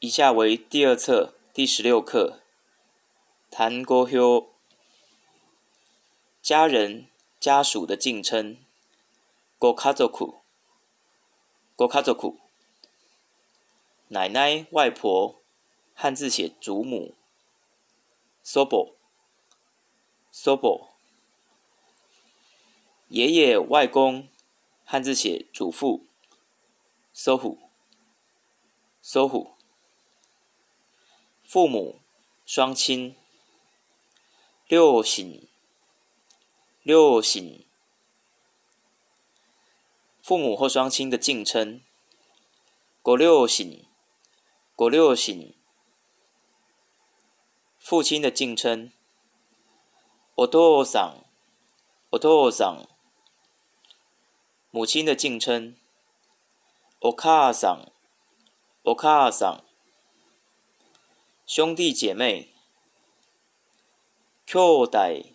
[0.00, 2.40] 以下为第二册第十六课。
[3.50, 4.48] 谈国休，
[6.40, 7.08] 家人
[7.40, 8.58] 家属的敬称。
[9.58, 10.36] 国卡族苦，
[11.74, 12.38] 国卡族苦。
[14.06, 15.42] 奶奶外婆，
[15.94, 17.16] 汉字写祖母。
[18.44, 18.94] s o b o
[20.30, 20.90] s o b o
[23.08, 24.28] 爷爷外公，
[24.84, 26.06] 汉字写祖父。
[27.12, 27.58] s o h u
[29.02, 29.57] s o h u
[31.47, 32.01] 父母
[32.45, 33.15] 双亲。
[34.69, 35.47] 六醒，
[36.81, 37.65] 六醒，
[40.21, 41.81] 父母或双亲的敬称。
[43.03, 43.85] 国六醒，
[44.75, 45.53] 国六醒，
[47.77, 48.91] 父亲的敬称。
[50.35, 51.25] お父さん，
[52.09, 52.87] お父さん，
[54.71, 55.75] 母亲的敬称。
[56.99, 57.91] お母さん，
[58.83, 59.63] お母さん，
[61.48, 62.50] 兄弟姐妹。
[64.44, 65.34] 兄弟，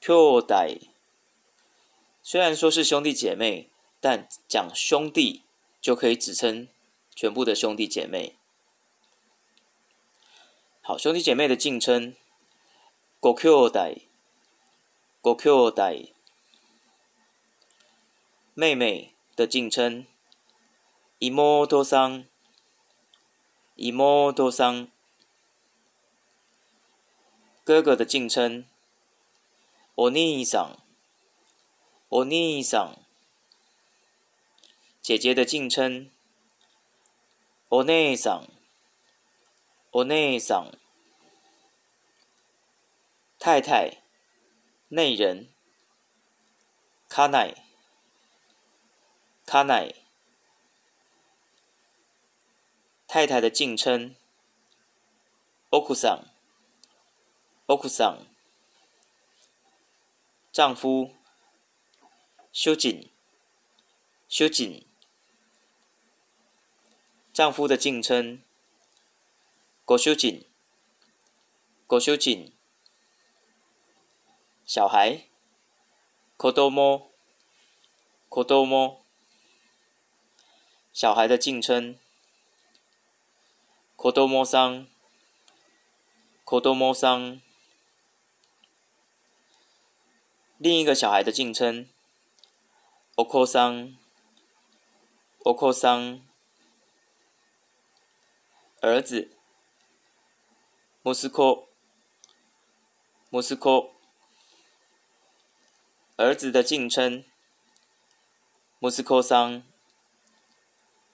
[0.00, 0.90] 兄弟，
[2.20, 5.44] 虽然说是兄弟姐妹，但讲兄弟
[5.80, 6.66] 就可以指称
[7.14, 8.34] 全部的兄弟姐妹。
[10.82, 12.16] 好，兄弟姐妹的敬称，
[13.20, 14.08] 五兄弟，
[15.22, 16.12] 五兄弟。
[18.54, 20.04] 妹妹的敬称，
[21.20, 21.84] 姨母多
[23.75, 24.87] 桑，姨母多桑。
[27.63, 28.65] 哥哥的敬称，
[29.95, 30.77] お兄さん，
[32.09, 32.97] お兄さん。
[35.01, 36.09] 姐姐的敬称，
[37.69, 38.49] お姉さん，
[39.91, 40.77] お姉さん。
[43.39, 43.97] 太太，
[44.89, 45.47] 内人，
[47.09, 47.55] 卡奈，
[49.45, 49.95] 卡奈。
[53.16, 54.14] 太太的敬称，
[55.70, 56.26] 奥库桑。
[57.64, 58.26] 奥库桑，
[60.52, 61.14] 丈夫，
[62.52, 63.10] 修锦，
[64.28, 64.86] 修锦，
[67.32, 68.42] 丈夫的敬称，
[69.86, 70.46] 国修锦，
[71.86, 72.52] 国修锦，
[74.66, 75.22] 小孩，
[76.36, 77.10] 可多么，
[78.28, 79.06] 可多么，
[80.92, 81.98] 小孩的敬称，
[83.95, 84.87] 可多么桑，
[86.43, 87.41] 可多么桑。
[90.57, 91.89] 另一个小孩的敬称，
[93.15, 93.97] お子さん，
[95.43, 96.21] お子さん，
[98.79, 99.31] 儿子，
[101.03, 101.67] 息子，
[103.31, 103.89] 息子，
[106.17, 107.23] 儿子的敬称，
[108.81, 109.63] 息子さん，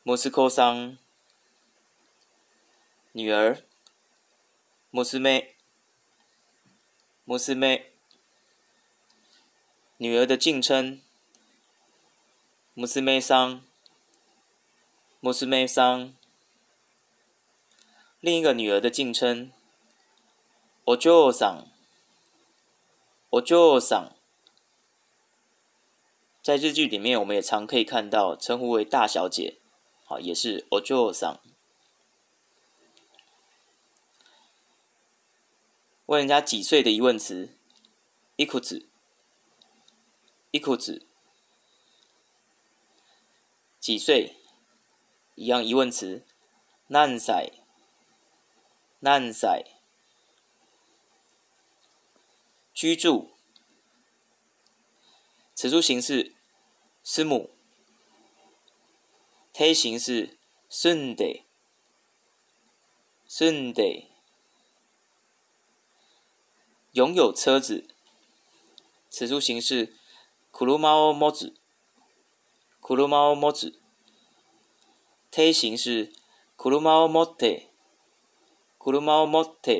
[0.03, 0.99] 息子さん，
[3.11, 3.63] 女儿，
[4.91, 5.05] 娘，
[7.55, 7.81] 娘。
[9.99, 11.01] 女儿的敬称，
[12.75, 13.63] 穆斯梅桑，
[15.19, 16.13] 穆斯梅桑。
[18.19, 19.51] 另一个女儿的敬称，
[20.85, 21.65] お嬢さん，
[23.31, 24.11] お嬢さん。
[26.43, 29.57] 在日剧里面，我们也常可以看到称呼为大小姐，
[30.05, 31.50] 好，也是お嬢さん。
[36.11, 37.57] 问人家几岁的疑问词，
[38.37, 38.87] いくつ？
[40.51, 41.05] 一裤子
[43.79, 44.37] 几岁？
[45.35, 46.25] 一样疑问词。
[46.87, 47.51] 难歳？
[49.01, 49.65] 难歳？
[52.73, 53.35] 居住。
[55.53, 56.33] 此处形式
[57.03, 57.51] 是母。
[59.53, 60.37] 推形式
[60.69, 61.45] 顺的。
[63.27, 64.09] 顺的。
[66.92, 67.86] 拥有车子。
[69.10, 69.96] 此处形式。
[70.52, 71.54] 库鲁猫猫子，
[72.78, 73.80] 库鲁猫猫子，
[75.30, 76.12] 推形是
[76.56, 77.46] 库鲁猫猫特，
[78.76, 79.72] 库鲁猫猫特，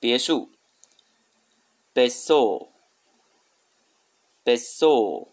[0.00, 0.50] 别墅，
[1.92, 2.72] 别墅，
[4.42, 5.32] 别墅，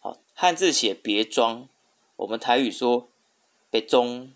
[0.00, 1.68] 好，汉字写别庄，
[2.16, 3.08] 我们台语说
[3.70, 4.34] 别中，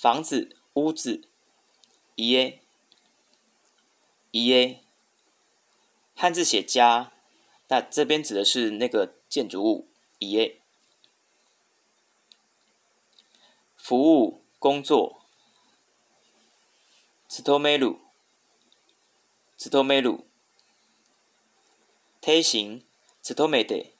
[0.00, 1.28] 房子，屋子。
[2.14, 2.62] 一 a，
[4.30, 4.82] 一 a，
[6.14, 7.12] 汉字写家，
[7.68, 9.88] 那这边指的是那个建筑物。
[10.18, 10.62] 一 a，
[13.76, 15.22] 服务工作。
[17.28, 18.00] 斯托梅鲁，
[19.58, 20.26] 斯托梅鲁，
[22.22, 22.82] 推行
[23.20, 23.92] 勤めて、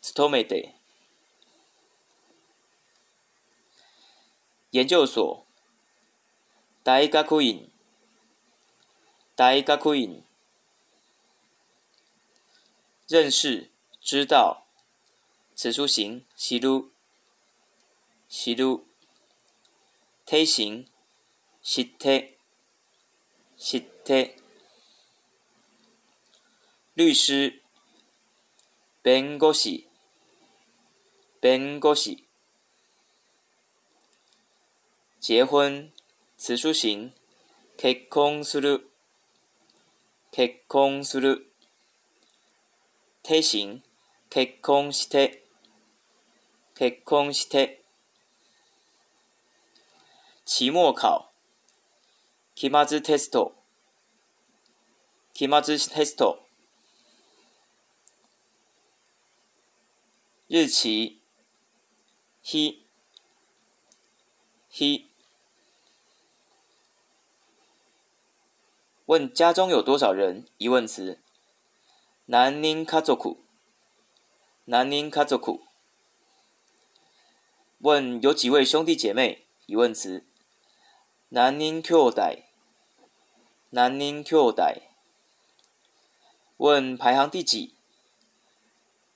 [0.00, 0.74] 勤めて。
[4.70, 5.46] 研究所、
[6.82, 7.70] 大学院、
[9.36, 10.24] 大学院。
[13.06, 13.70] 认识、
[14.00, 14.66] 知道。
[15.54, 16.90] 此书形、知る、
[18.28, 18.80] 知る。
[20.26, 20.86] 体型、
[21.62, 22.38] 知って、
[23.56, 24.36] 知って。
[26.96, 27.62] 律师、
[29.02, 29.86] 弁護士、
[31.40, 32.26] 弁護士。
[35.28, 35.92] 结婚、
[36.36, 37.12] 此书形、
[37.76, 38.88] 結婚する、
[40.30, 41.46] 結婚する。
[43.22, 43.82] 体型、
[44.28, 45.44] 結婚して、
[46.74, 47.82] 結婚して。
[50.44, 51.26] 期末考、
[52.54, 53.54] 期末テスト、
[55.32, 56.38] 期末テスト。
[60.50, 61.20] 日期、
[62.42, 62.86] 日、
[64.68, 65.07] 日。
[69.09, 70.45] 问家中有多少人？
[70.59, 71.19] 疑问词。
[72.27, 73.39] 何人家族？
[74.67, 75.63] 何人家族？
[77.79, 79.47] 问有几位兄弟姐妹？
[79.65, 80.27] 疑问词。
[81.31, 82.43] 何人兄弟？
[83.71, 84.83] 何人兄弟？
[86.57, 87.73] 问排行第几？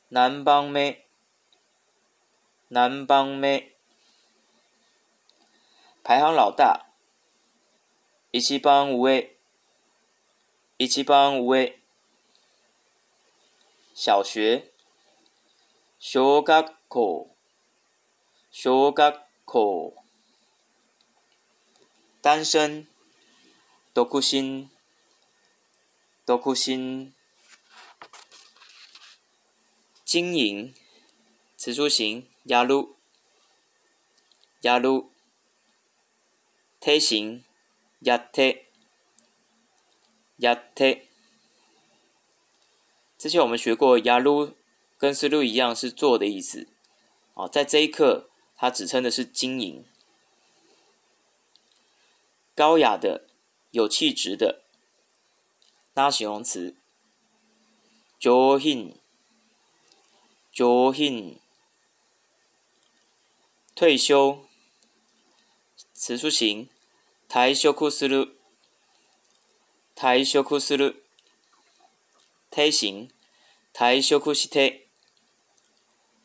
[0.10, 1.04] 何番目？
[2.72, 3.76] 何番目？
[6.04, 6.88] 排行老大。
[8.32, 9.33] 一番上。
[10.79, 11.75] 一番上。
[13.95, 14.73] 小学。
[15.99, 17.35] 小学校。
[18.51, 19.93] 小学校。
[22.23, 22.87] 单身。
[23.93, 24.69] 独身。
[26.25, 27.13] 独身。
[30.05, 30.73] 经营。
[31.57, 32.29] 此书形。
[32.45, 32.87] やる。
[34.63, 35.03] やる。
[36.79, 37.43] 体型。
[38.01, 38.62] やって。
[40.39, 41.09] やって。
[43.19, 44.55] 之前我们学过，やる
[44.97, 46.69] 跟する一样是做的意思。
[47.35, 49.85] 哦，在这一课，它指称的是经营。
[52.55, 53.29] 高雅的，
[53.71, 54.63] 有气质的。
[55.95, 56.77] 拉形容词。
[58.21, 58.97] 上品。
[60.53, 61.41] 上品。
[63.75, 64.45] 退休。
[65.93, 66.69] 此书形。
[67.29, 68.35] 退休する。
[69.96, 71.06] 退休する。
[72.50, 73.10] 体型。
[73.74, 74.88] 退休して。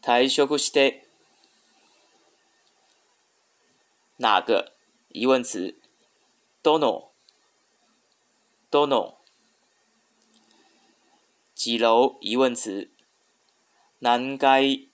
[0.03, 1.07] 退休して。
[4.19, 4.73] 哪个？
[5.11, 5.75] 疑问词。
[6.63, 7.11] どの。
[8.71, 9.19] どの。
[11.55, 12.19] 几楼？
[12.21, 12.91] 疑问词。
[14.01, 14.89] 何階。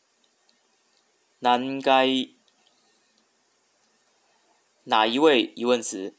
[1.40, 2.30] 何階。
[4.84, 5.52] 哪一位？
[5.56, 6.14] 疑问词。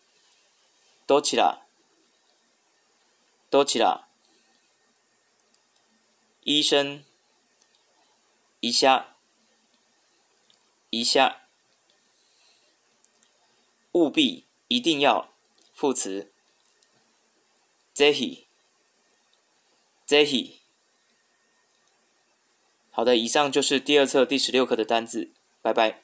[1.08, 1.65] どちら？
[3.51, 4.07] どちら。
[6.43, 7.05] 医生。
[8.61, 9.17] 一下。
[10.91, 11.49] 一下。
[13.93, 15.33] 务必，一定要。
[15.73, 16.33] 副词。
[17.95, 18.47] ぜひ。
[20.07, 20.61] ぜひ。
[22.91, 25.33] 好的，以上就是第二册第十六课的单字。
[25.63, 26.04] 拜拜。